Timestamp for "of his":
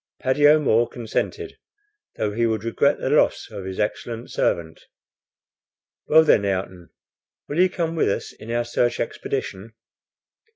3.51-3.79